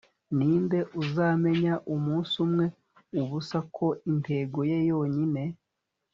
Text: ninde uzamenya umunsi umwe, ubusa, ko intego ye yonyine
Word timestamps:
ninde 0.37 0.79
uzamenya 1.01 1.73
umunsi 1.95 2.33
umwe, 2.45 2.65
ubusa, 3.21 3.57
ko 3.75 3.87
intego 4.11 4.59
ye 4.69 4.79
yonyine 4.89 5.43